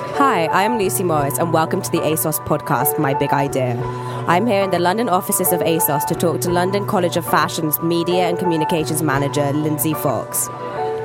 [0.00, 3.76] Hi, I'm Lucy Morris and welcome to the ASOS podcast, My Big Idea.
[4.26, 7.80] I'm here in the London offices of ASOS to talk to London College of Fashion's
[7.82, 10.48] Media and Communications Manager, Lindsay Fox.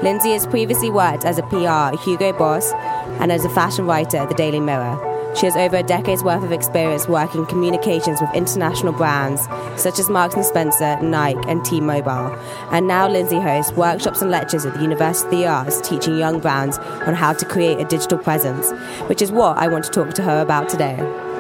[0.01, 2.71] Lindsay has previously worked as a PR Hugo Boss
[3.19, 5.14] and as a fashion writer at the Daily Mirror.
[5.35, 9.41] She has over a decade's worth of experience working in communications with international brands
[9.75, 12.33] such as Marks & Spencer, Nike, and T-Mobile.
[12.71, 16.39] And now Lindsay hosts workshops and lectures at the University of the Arts teaching young
[16.39, 18.71] brands on how to create a digital presence,
[19.09, 20.95] which is what I want to talk to her about today.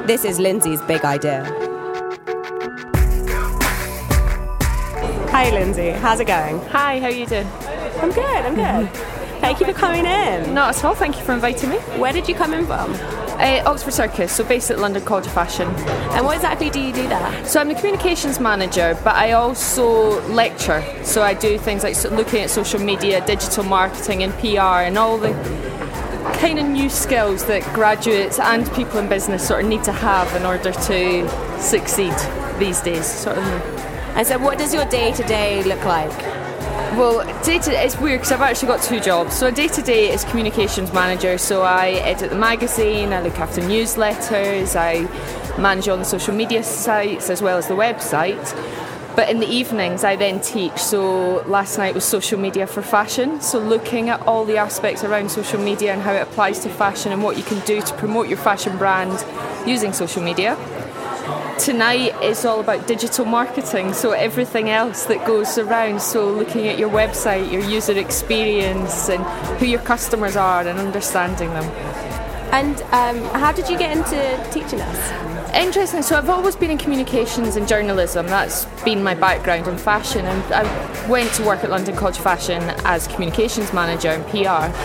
[0.05, 1.45] This is Lindsay's big idea.
[5.31, 6.59] Hi Lindsay, how's it going?
[6.67, 7.47] Hi, how are you doing?
[8.01, 9.15] I'm good, I'm good.
[9.45, 10.55] Thank you for coming in.
[10.55, 11.75] Not at all, thank you for inviting me.
[11.99, 12.91] Where did you come in from?
[13.39, 15.67] Uh, Oxford Circus, so based at London College of Fashion.
[16.15, 17.45] And what exactly do you do there?
[17.45, 20.83] So I'm the communications manager, but I also lecture.
[21.03, 25.19] So I do things like looking at social media, digital marketing, and PR, and all
[25.19, 25.33] the
[26.39, 30.35] kind of new skills that graduates and people in business sort of need to have
[30.35, 32.15] in order to succeed
[32.57, 33.05] these days.
[33.05, 33.43] Sort of.
[34.17, 36.44] And so, what does your day to day look like?
[36.95, 39.35] Well, day to it's weird because I've actually got two jobs.
[39.35, 41.37] So day to day is communications manager.
[41.37, 45.01] So I edit the magazine, I look after newsletters, I
[45.59, 48.45] manage on the social media sites as well as the website.
[49.13, 50.77] But in the evenings, I then teach.
[50.77, 53.41] So last night was social media for fashion.
[53.41, 57.11] So looking at all the aspects around social media and how it applies to fashion
[57.11, 59.25] and what you can do to promote your fashion brand
[59.67, 60.55] using social media.
[61.59, 66.01] Tonight is all about digital marketing, so everything else that goes around.
[66.01, 69.23] So, looking at your website, your user experience, and
[69.57, 71.63] who your customers are, and understanding them.
[72.51, 75.55] And um, how did you get into teaching us?
[75.55, 76.01] Interesting.
[76.01, 78.27] So, I've always been in communications and journalism.
[78.27, 80.25] That's been my background in fashion.
[80.25, 84.75] And I went to work at London College of Fashion as communications manager and PR.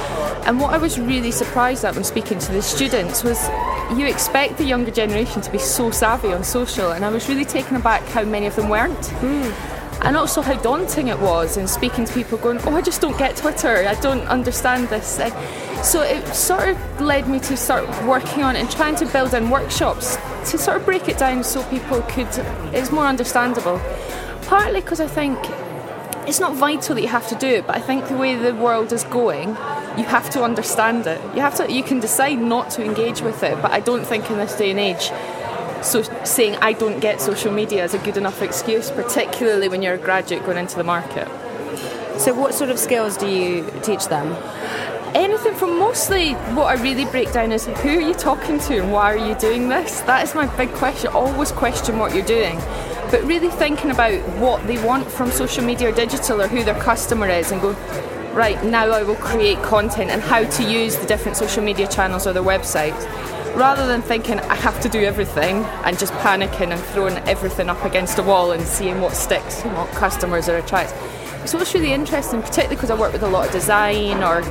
[0.46, 3.48] And what I was really surprised at when speaking to the students was
[3.96, 7.44] you expect the younger generation to be so savvy on social, and I was really
[7.44, 9.06] taken aback how many of them weren't.
[9.06, 9.80] Hmm.
[10.02, 13.18] And also how daunting it was in speaking to people going, Oh, I just don't
[13.18, 15.20] get Twitter, I don't understand this.
[15.20, 15.34] And
[15.84, 19.34] so it sort of led me to start working on it and trying to build
[19.34, 20.16] in workshops
[20.50, 22.28] to sort of break it down so people could,
[22.72, 23.78] it's more understandable.
[24.46, 25.38] Partly because I think
[26.30, 28.54] it's not vital that you have to do it, but I think the way the
[28.54, 29.48] world is going,
[29.98, 31.20] you have to understand it.
[31.34, 31.70] You have to.
[31.70, 34.70] You can decide not to engage with it, but I don't think in this day
[34.70, 35.10] and age,
[35.84, 39.94] so saying I don't get social media is a good enough excuse, particularly when you're
[39.94, 41.26] a graduate going into the market.
[42.20, 44.36] So, what sort of skills do you teach them?
[45.16, 48.92] Anything from mostly what I really break down is who are you talking to and
[48.92, 50.00] why are you doing this?
[50.02, 51.10] That is my big question.
[51.12, 52.60] Always question what you're doing.
[53.10, 56.78] But really thinking about what they want from social media or digital or who their
[56.80, 57.72] customer is and go,
[58.32, 62.26] right, now I will create content and how to use the different social media channels
[62.26, 63.04] or their websites.
[63.56, 67.84] Rather than thinking I have to do everything and just panicking and throwing everything up
[67.84, 70.96] against a wall and seeing what sticks and what customers are attracted.
[71.48, 74.42] So it's really interesting, particularly because I work with a lot of design or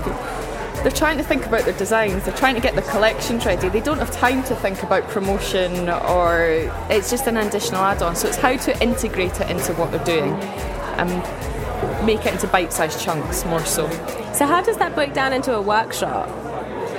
[0.83, 3.69] they're trying to think about their designs, they're trying to get their collections ready.
[3.69, 8.15] They don't have time to think about promotion or it's just an additional add on.
[8.15, 10.33] So it's how to integrate it into what they're doing
[10.97, 13.89] and make it into bite sized chunks more so.
[14.33, 16.29] So, how does that break down into a workshop?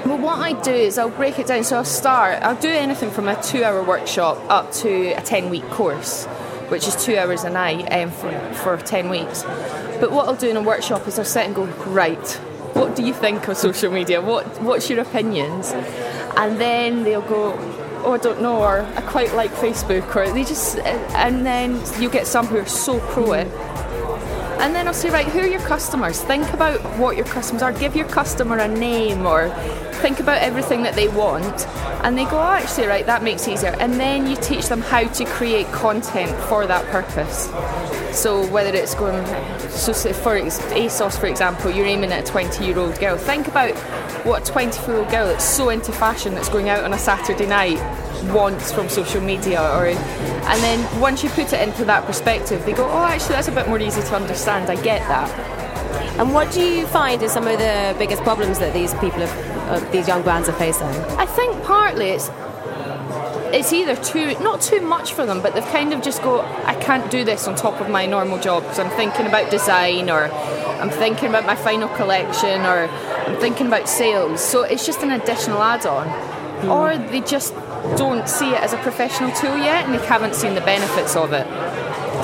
[0.04, 1.62] Well, what I do is I'll break it down.
[1.62, 5.50] So I'll start, I'll do anything from a two hour workshop up to a 10
[5.50, 6.24] week course,
[6.68, 9.42] which is two hours a night um, for, for 10 weeks.
[10.00, 12.40] But what I'll do in a workshop is I'll sit and go, right,
[12.80, 14.20] what do you think of social media?
[14.20, 15.72] What What's your opinions?
[16.36, 17.52] And then they'll go,
[18.04, 22.08] oh, I don't know, or I quite like Facebook, or they just, and then you
[22.08, 23.48] get some who are so pro it.
[24.60, 26.20] And then I'll say, right, who are your customers?
[26.20, 27.72] Think about what your customers are.
[27.72, 29.48] Give your customer a name or
[30.02, 31.66] think about everything that they want.
[32.04, 33.74] And they go, oh, actually, right, that makes easier.
[33.80, 37.46] And then you teach them how to create content for that purpose.
[38.16, 39.24] So whether it's going,
[39.70, 43.16] so for ASOS, for example, you're aiming at a 20 year old girl.
[43.16, 43.74] Think about
[44.24, 46.98] what a 20 year old girl that's so into fashion that's going out on a
[46.98, 47.78] Saturday night
[48.32, 52.72] wants from social media or and then once you put it into that perspective they
[52.72, 55.30] go oh actually that's a bit more easy to understand I get that
[56.20, 59.82] And what do you find is some of the biggest problems that these people, have,
[59.82, 60.86] uh, these young brands are facing?
[61.16, 62.30] I think partly it's
[63.52, 66.74] it's either too not too much for them, but they've kind of just go, I
[66.74, 70.28] can't do this on top of my normal job because I'm thinking about design or
[70.80, 74.40] I'm thinking about my final collection or I'm thinking about sales.
[74.40, 76.70] So it's just an additional add-on, mm.
[76.70, 77.54] or they just
[77.96, 81.32] don't see it as a professional tool yet and they haven't seen the benefits of
[81.32, 81.46] it.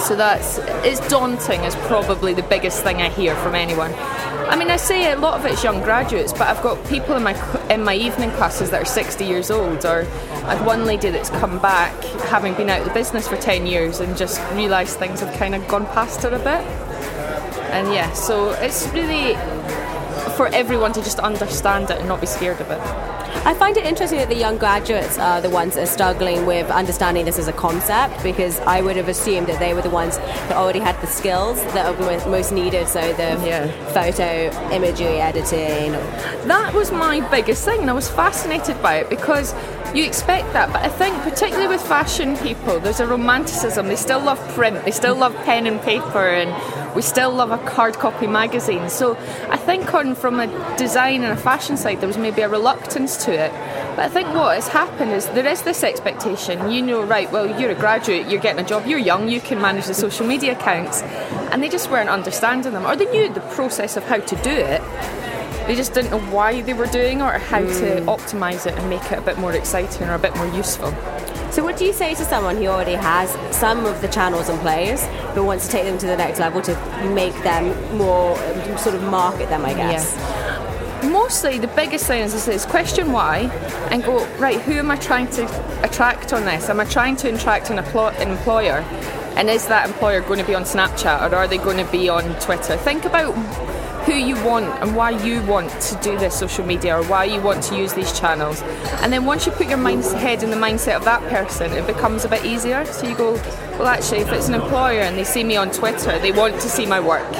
[0.01, 3.93] So that's it's daunting is probably the biggest thing I hear from anyone.
[4.49, 7.23] I mean, I say a lot of it's young graduates, but I've got people in
[7.23, 7.35] my
[7.71, 10.07] in my evening classes that are 60 years old, or
[10.45, 11.93] I've one lady that's come back
[12.29, 15.55] having been out of the business for 10 years and just realised things have kind
[15.55, 16.86] of gone past her a bit.
[17.71, 19.35] And yeah, so it's really
[20.37, 22.81] for everyone to just understand it and not be scared of it.
[23.47, 26.69] I find it interesting that the young graduates are the ones that are struggling with
[26.69, 30.19] understanding this as a concept because I would have assumed that they were the ones
[30.19, 32.89] that already had the skills that are most needed.
[32.89, 33.93] So the yeah.
[33.93, 35.93] photo, imagery, editing.
[36.49, 39.55] That was my biggest thing, and I was fascinated by it because
[39.95, 43.87] you expect that, but I think particularly with fashion people, there's a romanticism.
[43.87, 46.51] They still love print, they still love pen and paper, and
[46.97, 48.89] we still love a hard copy magazine.
[48.89, 49.17] So
[49.51, 50.47] I think on from a
[50.79, 53.53] design and a fashion side, there was maybe a reluctance to it.
[53.95, 56.71] But I think what has happened is there is this expectation.
[56.71, 57.31] You know, right?
[57.31, 60.27] Well, you're a graduate, you're getting a job, you're young, you can manage the social
[60.27, 61.03] media accounts,
[61.53, 64.51] and they just weren't understanding them, or they knew the process of how to do
[64.51, 64.81] it
[65.67, 67.79] they just didn't know why they were doing or how mm.
[67.81, 68.09] to hmm.
[68.09, 70.95] optimize it and make it a bit more exciting or a bit more useful.
[71.51, 74.59] So, what do you say to someone who already has some of the channels in
[74.59, 76.75] place but wants to take them to the next level to
[77.15, 78.37] make them more,
[78.79, 80.15] sort of market them, I guess?
[80.17, 81.11] Yeah.
[81.11, 83.51] Mostly, the biggest thing is, is question why
[83.91, 85.45] and go, right, who am I trying to
[85.83, 86.69] attract on this?
[86.69, 88.83] Am I trying to attract an, an employer?
[89.37, 92.09] And is that employer going to be on Snapchat or are they going to be
[92.09, 92.77] on Twitter?
[92.79, 93.35] Think about
[94.07, 97.41] who you want and why you want to do this social media or why you
[97.41, 98.63] want to use these channels.
[99.03, 101.87] And then once you put your mind, head in the mindset of that person, it
[101.87, 102.87] becomes a bit easier.
[102.87, 103.33] So you go,
[103.79, 106.69] well, actually, if it's an employer and they see me on Twitter, they want to
[106.69, 107.31] see my work.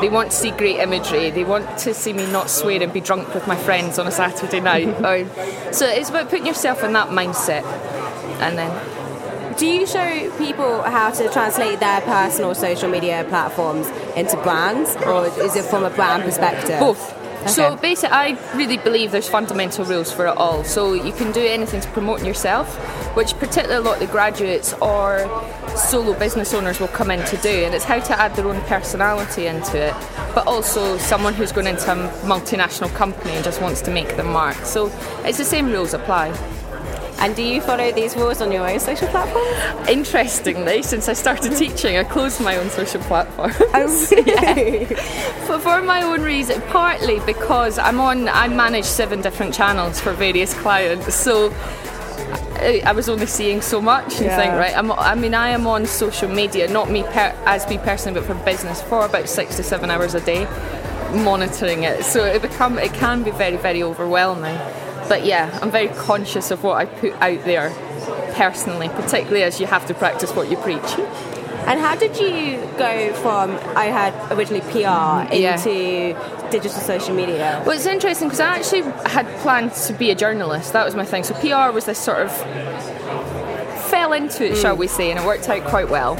[0.00, 1.30] They want to see great imagery.
[1.30, 4.12] They want to see me not swear and be drunk with my friends on a
[4.12, 4.86] Saturday night.
[5.74, 7.64] so it's about putting yourself in that mindset
[8.40, 9.01] and then
[9.62, 13.86] do you show people how to translate their personal social media platforms
[14.16, 16.80] into brands, or is it from a brand perspective?
[16.80, 17.12] Both.
[17.42, 17.48] Okay.
[17.48, 20.64] So basically, I really believe there's fundamental rules for it all.
[20.64, 22.76] So you can do anything to promote yourself,
[23.16, 25.30] which particularly a lot of the graduates or
[25.76, 28.60] solo business owners will come in to do, and it's how to add their own
[28.62, 29.94] personality into it.
[30.34, 34.24] But also someone who's going into a multinational company and just wants to make their
[34.24, 34.56] mark.
[34.64, 34.90] So
[35.24, 36.36] it's the same rules apply.
[37.22, 39.88] And do you follow these rules on your own social platforms?
[39.88, 43.52] Interestingly, since I started teaching, I closed my own social platform.
[43.74, 44.86] Oh, really?
[45.46, 50.12] for, for my own reason, partly because I'm on, I manage seven different channels for
[50.12, 51.14] various clients.
[51.14, 51.54] So
[52.62, 54.36] I was only seeing so much and yeah.
[54.36, 57.78] think, right, I'm, i mean, I am on social media, not me per, as me
[57.78, 60.44] personally, but for business, for about six to seven hours a day,
[61.22, 62.02] monitoring it.
[62.04, 64.58] So it become it can be very, very overwhelming.
[65.08, 67.70] But yeah, I'm very conscious of what I put out there
[68.34, 70.98] personally, particularly as you have to practice what you preach.
[71.64, 76.50] And how did you go from I had originally PR into yeah.
[76.50, 77.62] digital social media?
[77.64, 80.72] Well, it's interesting because I actually had planned to be a journalist.
[80.72, 81.22] That was my thing.
[81.22, 82.32] So PR was this sort of
[83.90, 84.62] fell into it, mm.
[84.62, 86.16] shall we say, and it worked out quite well.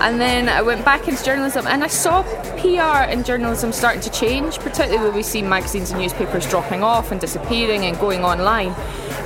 [0.00, 2.22] And then I went back into journalism and I saw
[2.56, 7.10] PR and journalism starting to change, particularly when we see magazines and newspapers dropping off
[7.10, 8.74] and disappearing and going online.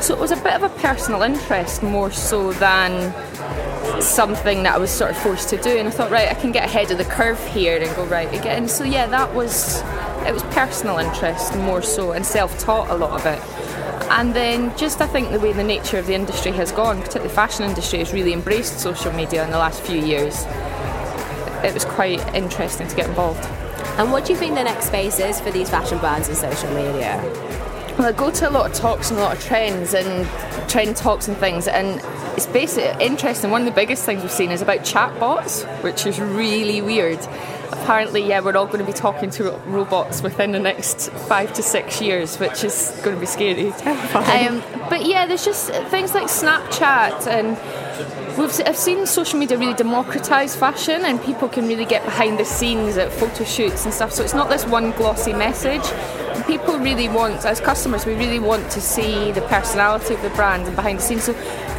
[0.00, 3.12] So it was a bit of a personal interest more so than
[4.00, 5.70] something that I was sort of forced to do.
[5.70, 8.32] And I thought, right, I can get ahead of the curve here and go right
[8.32, 8.66] again.
[8.68, 9.82] So yeah, that was
[10.26, 13.42] it was personal interest more so and self-taught a lot of it.
[14.10, 17.28] And then just I think the way the nature of the industry has gone, particularly
[17.28, 20.44] the fashion industry, has really embraced social media in the last few years.
[21.64, 23.44] It was quite interesting to get involved.
[23.98, 26.70] And what do you think the next space is for these fashion brands in social
[26.70, 27.20] media?
[27.98, 30.26] Well, I go to a lot of talks and a lot of trends and
[30.68, 32.00] trend talks and things, and
[32.36, 33.50] it's basically interesting.
[33.50, 37.20] One of the biggest things we've seen is about chatbots, which is really weird
[37.82, 41.62] apparently, yeah, we're all going to be talking to robots within the next five to
[41.62, 43.72] six years, which is going to be scary.
[44.32, 47.58] Um, but yeah, there's just things like Snapchat and.
[48.38, 52.46] We've, I've seen social media really democratise fashion, and people can really get behind the
[52.46, 54.10] scenes at photo shoots and stuff.
[54.10, 55.82] So it's not this one glossy message,
[56.46, 60.66] people really want, as customers, we really want to see the personality of the brand
[60.66, 61.24] and behind the scenes.
[61.24, 61.32] So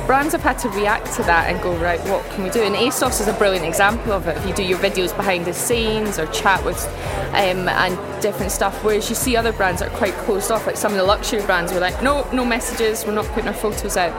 [0.05, 2.61] brands have had to react to that and go, right, what can we do?
[2.61, 4.37] And ASOS is a brilliant example of it.
[4.37, 6.83] If you do your videos behind the scenes or chat with
[7.29, 10.77] um, and different stuff, whereas you see other brands that are quite closed off, like
[10.77, 13.97] some of the luxury brands were like, no, no messages, we're not putting our photos
[13.97, 14.11] out.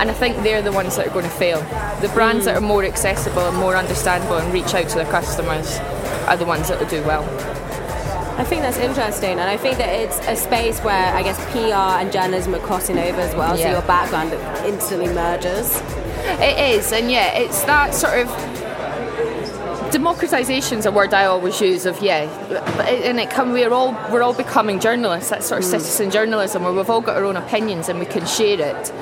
[0.00, 1.60] And I think they're the ones that are going to fail.
[2.00, 2.46] The brands mm.
[2.46, 5.78] that are more accessible and more understandable and reach out to their customers
[6.28, 7.24] are the ones that will do well.
[8.38, 12.02] I think that's interesting, and I think that it's a space where I guess PR
[12.02, 13.58] and journalism are crossing over as well.
[13.58, 13.64] Yeah.
[13.64, 14.34] So your background
[14.66, 15.80] instantly merges.
[16.38, 18.28] It is, and yeah, it's that sort of
[19.90, 22.28] democratization is a word I always use of yeah,
[22.82, 25.30] and it come we're all we're all becoming journalists.
[25.30, 25.70] That sort of mm.
[25.70, 28.92] citizen journalism where we've all got our own opinions and we can share it.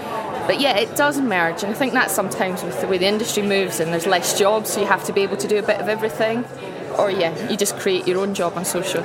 [0.46, 3.42] But yeah, it does merge, and I think that's sometimes with the way the industry
[3.42, 5.80] moves and there's less jobs, so you have to be able to do a bit
[5.80, 6.44] of everything
[6.98, 9.02] or yeah, you just create your own job on social.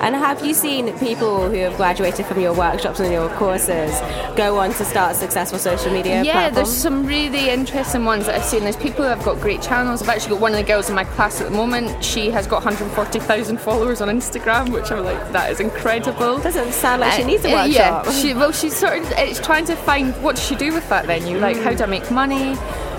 [0.00, 3.90] And have you seen people who have graduated from your workshops and your courses
[4.36, 6.22] go on to start successful social media?
[6.22, 6.54] Yeah, platforms?
[6.54, 8.60] there's some really interesting ones that I've seen.
[8.60, 10.00] There's people who have got great channels.
[10.00, 12.04] I've actually got one of the girls in my class at the moment.
[12.04, 16.38] She has got 140,000 followers on Instagram, which I'm like, that is incredible.
[16.38, 18.06] Doesn't sound like uh, she needs a workshop.
[18.06, 20.88] Yeah, she, well, she's sort of it's trying to find what does she do with
[20.90, 21.38] that venue.
[21.38, 22.56] Like, how do I make money?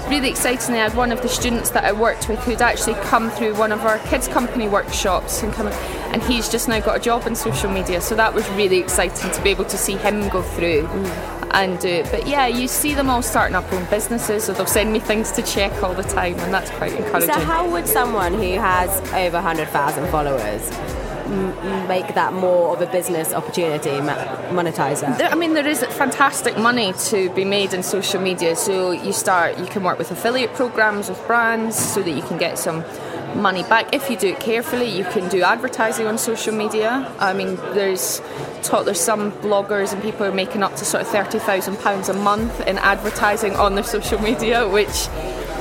[0.09, 3.29] Really excitingly, I had one of the students that I worked with who'd actually come
[3.29, 6.99] through one of our kids' company workshops and come, and he's just now got a
[6.99, 8.01] job in social media.
[8.01, 10.83] So that was really exciting to be able to see him go through.
[10.83, 11.35] Mm.
[11.51, 12.11] And do it.
[12.11, 15.31] But yeah, you see them all starting up own businesses, so they'll send me things
[15.31, 17.33] to check all the time, and that's quite encouraging.
[17.33, 20.69] So, how would someone who has over 100,000 followers
[21.87, 25.17] make that more of a business opportunity, monetize that?
[25.17, 28.55] There, I mean, there is fantastic money to be made in social media.
[28.55, 32.37] So you start, you can work with affiliate programs with brands so that you can
[32.37, 32.83] get some
[33.35, 33.93] money back.
[33.93, 37.11] If you do it carefully, you can do advertising on social media.
[37.19, 38.21] I mean, there's
[38.63, 42.09] taught there's some bloggers and people are making up to sort of thirty thousand pounds
[42.09, 45.07] a month in advertising on their social media, which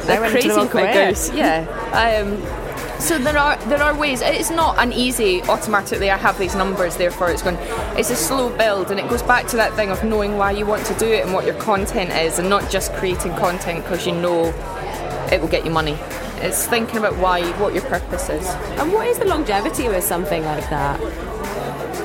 [0.06, 1.30] they're crazy figures.
[1.30, 1.66] Yeah.
[1.88, 2.40] Um,
[2.98, 4.20] so there are there are ways.
[4.20, 6.10] It's not an easy automatically.
[6.10, 7.56] I have these numbers, therefore it's going.
[7.98, 10.66] It's a slow build, and it goes back to that thing of knowing why you
[10.66, 14.06] want to do it and what your content is, and not just creating content because
[14.06, 14.52] you know
[15.32, 15.96] it will get you money.
[16.40, 18.46] It's thinking about why, what your purpose is.
[18.78, 21.00] And what is the longevity with something like that?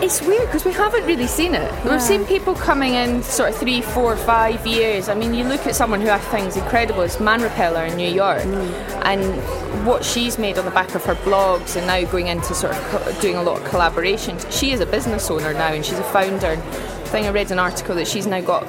[0.03, 1.61] It's weird because we haven't really seen it.
[1.61, 1.91] Yeah.
[1.91, 5.07] We've seen people coming in sort of three, four, five years.
[5.07, 7.03] I mean, you look at someone who I think is incredible.
[7.03, 9.05] It's Man Repeller in New York, mm.
[9.05, 12.75] and what she's made on the back of her blogs, and now going into sort
[12.75, 14.51] of doing a lot of collaborations.
[14.51, 16.47] She is a business owner now, and she's a founder.
[16.47, 18.67] I think I read an article that she's now got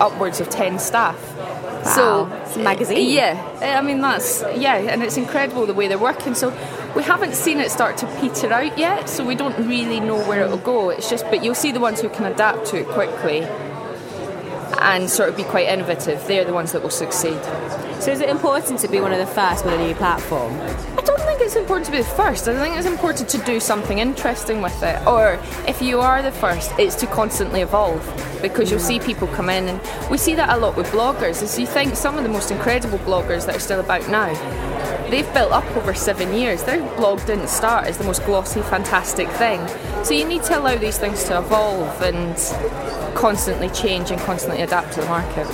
[0.00, 1.16] upwards of ten staff.
[1.36, 1.94] Wow.
[1.94, 3.08] So it's a magazine.
[3.08, 6.34] Yeah, I mean that's yeah, and it's incredible the way they're working.
[6.34, 6.50] So
[6.94, 10.42] we haven't seen it start to peter out yet, so we don't really know where
[10.42, 10.90] it'll go.
[10.90, 13.42] It's just, but you'll see the ones who can adapt to it quickly
[14.82, 16.26] and sort of be quite innovative.
[16.26, 17.42] They're the ones that will succeed.
[18.00, 20.52] So, is it important to be one of the first with a new platform?
[20.98, 22.48] I don't think it's important to be the first.
[22.48, 25.06] I think it's important to do something interesting with it.
[25.06, 28.02] Or if you are the first, it's to constantly evolve
[28.42, 31.42] because you'll see people come in, and we see that a lot with bloggers.
[31.42, 34.32] As you think some of the most incredible bloggers that are still about now
[35.12, 36.62] they've built up over seven years.
[36.62, 39.60] Their blog didn't start as the most glossy, fantastic thing.
[40.02, 42.34] So you need to allow these things to evolve and
[43.14, 45.46] constantly change and constantly adapt to the market.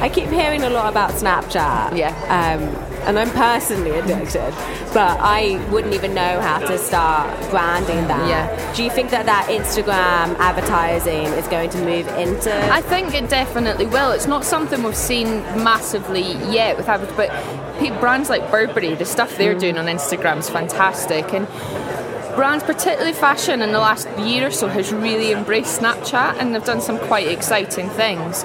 [0.00, 1.96] I keep hearing a lot about Snapchat.
[1.96, 2.14] Yeah.
[2.30, 4.52] Um, and I'm personally addicted,
[4.92, 8.28] but I wouldn't even know how to start branding that.
[8.28, 8.74] Yeah.
[8.74, 12.52] Do you think that that Instagram advertising is going to move into?
[12.72, 14.10] I think it definitely will.
[14.10, 17.30] It's not something we've seen massively yet with but
[18.00, 19.60] brands like Burberry, the stuff they're mm.
[19.60, 21.46] doing on Instagram is fantastic, and
[22.36, 26.64] brands, particularly fashion, in the last year or so has really embraced Snapchat and they've
[26.64, 28.44] done some quite exciting things.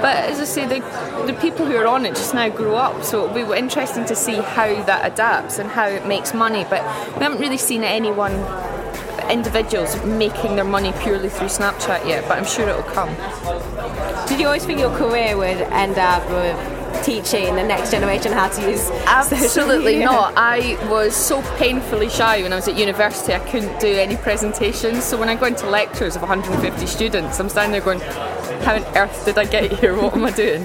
[0.00, 0.80] But as I say, the,
[1.26, 4.14] the people who are on it just now grow up, so it'll be interesting to
[4.14, 6.64] see how that adapts and how it makes money.
[6.68, 6.82] But
[7.16, 8.32] we haven't really seen anyone,
[9.28, 13.14] individuals, making their money purely through Snapchat yet, but I'm sure it'll come.
[14.28, 18.48] Did you always think your career would end up with teaching the next generation how
[18.48, 23.38] to use absolutely not i was so painfully shy when i was at university i
[23.50, 27.72] couldn't do any presentations so when i go into lectures of 150 students i'm standing
[27.72, 28.00] there going
[28.68, 29.96] how on earth did I get here?
[29.96, 30.64] What am I doing?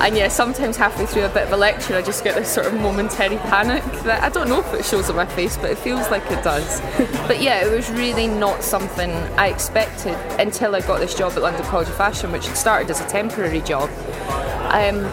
[0.00, 2.66] And yeah, sometimes halfway through a bit of a lecture, I just get this sort
[2.66, 5.78] of momentary panic that I don't know if it shows on my face, but it
[5.78, 6.80] feels like it does.
[7.28, 11.42] but yeah, it was really not something I expected until I got this job at
[11.42, 13.88] London College of Fashion, which started as a temporary job.
[14.72, 15.04] Um,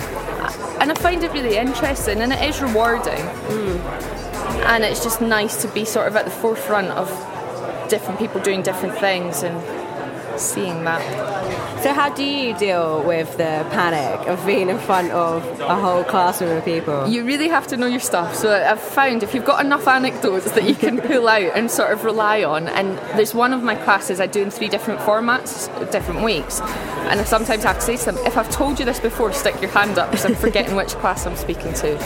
[0.82, 3.14] and I find it really interesting and it is rewarding.
[3.14, 3.80] Mm.
[4.66, 7.08] And it's just nice to be sort of at the forefront of
[7.88, 9.62] different people doing different things and
[10.40, 11.31] seeing that.
[11.82, 16.04] So, how do you deal with the panic of being in front of a whole
[16.04, 17.08] classroom of people?
[17.08, 18.36] You really have to know your stuff.
[18.36, 21.92] So, I've found if you've got enough anecdotes that you can pull out and sort
[21.92, 25.68] of rely on, and there's one of my classes I do in three different formats,
[25.92, 29.00] different weeks, and I sometimes have to say to them, if I've told you this
[29.00, 31.98] before, stick your hand up because I'm forgetting which class I'm speaking to.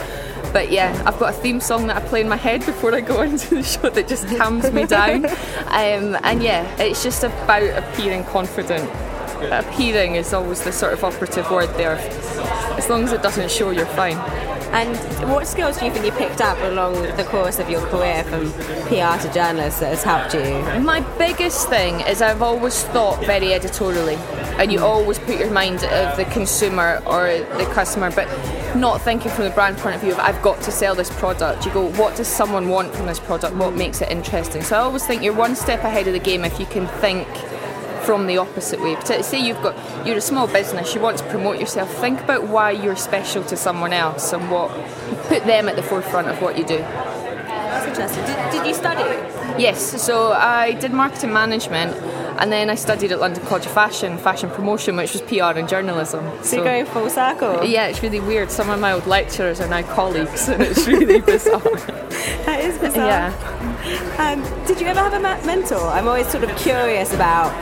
[0.53, 3.01] But yeah, I've got a theme song that I play in my head before I
[3.01, 5.25] go into the show that just calms me down.
[5.65, 8.89] Um, and yeah, it's just about appearing confident.
[9.51, 11.97] Uh, Appearing is always the sort of operative word there.
[12.77, 14.17] As long as it doesn't show, you're fine.
[14.73, 14.97] And
[15.29, 18.51] what skills do you think you picked up along the course of your career from
[18.87, 20.81] PR to journalist that has helped you?
[20.83, 24.15] My biggest thing is I've always thought very editorially,
[24.57, 28.27] and you always put your mind of the consumer or the customer, but
[28.75, 31.65] not thinking from the brand point of view of I've got to sell this product.
[31.65, 33.55] You go, what does someone want from this product?
[33.55, 34.61] What makes it interesting?
[34.61, 37.27] So I always think you're one step ahead of the game if you can think
[38.05, 38.95] from the opposite way.
[39.21, 41.93] Say you've got you're a small business, you want to promote yourself.
[41.95, 44.71] Think about why you're special to someone else and what
[45.27, 46.77] put them at the forefront of what you do.
[46.77, 48.25] That's interesting.
[48.25, 49.61] Did, did you study?
[49.61, 51.95] Yes, so I did marketing management
[52.37, 55.69] and then I studied at London College of Fashion, fashion promotion, which was PR and
[55.69, 56.25] journalism.
[56.37, 57.63] So, so you're going full circle?
[57.63, 58.51] Yeah, it's really weird.
[58.51, 61.59] Some of my old lecturers are now colleagues, and it's really bizarre.
[61.61, 63.07] that is bizarre.
[63.07, 64.15] Yeah.
[64.17, 65.79] Um, did you ever have a mentor?
[65.79, 67.53] I'm always sort of curious about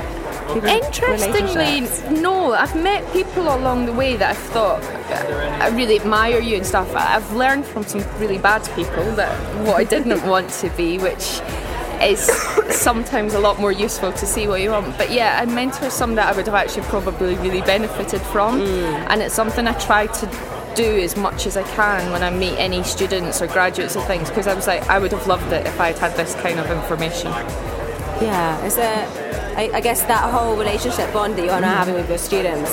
[0.49, 1.81] Interestingly,
[2.21, 2.53] no.
[2.53, 6.93] I've met people along the way that I've thought I really admire you and stuff.
[6.95, 9.33] I've learned from some really bad people that
[9.65, 11.41] what I didn't want to be, which
[12.01, 12.19] is
[12.69, 14.97] sometimes a lot more useful to see what you want.
[14.97, 19.05] But yeah, I mentor some that I would have actually probably really benefited from, mm.
[19.09, 20.25] and it's something I try to
[20.75, 24.29] do as much as I can when I meet any students or graduates or things
[24.29, 26.69] because I was like, I would have loved it if I'd had this kind of
[26.71, 27.31] information.
[28.21, 29.07] Yeah, is there,
[29.55, 32.71] I, I guess that whole relationship bond that you're now having with your students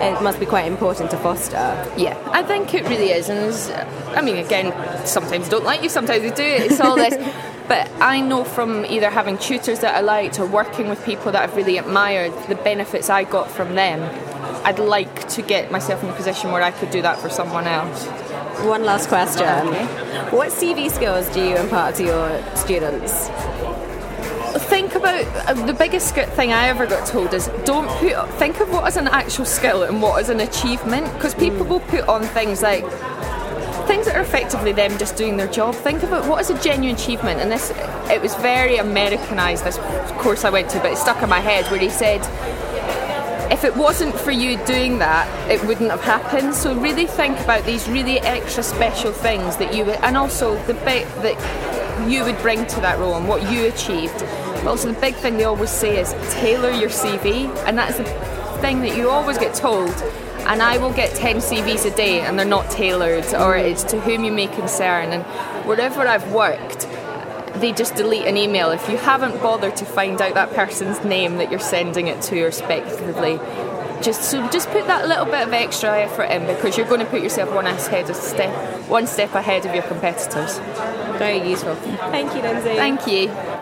[0.00, 1.56] it must be quite important to foster.
[1.96, 3.28] Yeah, I think it really is.
[3.28, 4.72] And I mean, again,
[5.06, 6.64] sometimes don't like you, sometimes they do.
[6.64, 7.14] It's all this.
[7.70, 11.40] But I know from either having tutors that I liked or working with people that
[11.40, 14.00] I've really admired the benefits I got from them.
[14.64, 17.68] I'd like to get myself in a position where I could do that for someone
[17.68, 18.06] else.
[18.66, 19.46] One last question.
[19.46, 19.86] Okay.
[20.34, 23.28] What CV skills do you impart to your students?
[24.70, 28.70] Think about uh, the biggest thing I ever got told is don't put think of
[28.70, 31.70] what is an actual skill and what is an achievement because people mm.
[31.70, 32.84] will put on things like
[33.88, 35.74] things that are effectively them just doing their job.
[35.74, 37.72] Think about what is a genuine achievement, and this
[38.08, 39.64] it was very Americanized.
[39.64, 39.76] This
[40.22, 42.20] course I went to, but it stuck in my head where he said,
[43.50, 47.64] "If it wasn't for you doing that, it wouldn't have happened." So really think about
[47.64, 51.36] these really extra special things that you would and also the bit that
[52.08, 54.22] you would bring to that role and what you achieved.
[54.62, 58.04] But also the big thing they always say is tailor your CV, and that's the
[58.60, 59.94] thing that you always get told
[60.46, 64.00] and I will get 10 CVs a day and they're not tailored or it's to
[64.00, 65.12] whom you may concern.
[65.12, 65.22] And
[65.66, 66.88] wherever I've worked
[67.56, 68.70] they just delete an email.
[68.70, 72.42] If you haven't bothered to find out that person's name that you're sending it to
[72.42, 73.38] respectively
[74.02, 77.06] just so just put that little bit of extra effort in because you're going to
[77.06, 80.58] put yourself one ahead of step one step ahead of your competitors.
[81.18, 81.74] Very useful.
[81.74, 82.76] Thank you Lindsay.
[82.76, 83.59] Thank you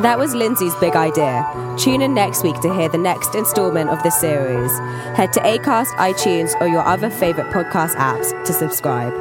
[0.00, 1.44] that was Lindsay's big idea.
[1.78, 4.72] Tune in next week to hear the next installment of the series.
[5.16, 9.12] Head to Acast, iTunes, or your other favorite podcast apps to subscribe.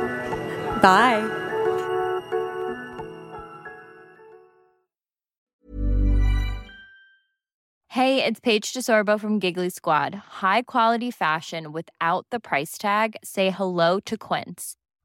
[0.82, 1.42] Bye.
[7.94, 10.16] Hey, it's Paige DeSorbo from Giggly Squad.
[10.42, 13.16] High quality fashion without the price tag.
[13.24, 14.76] Say hello to Quince.